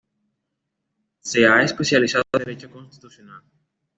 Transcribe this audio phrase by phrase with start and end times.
[1.19, 3.43] Se ha especializado en Derecho constitucional.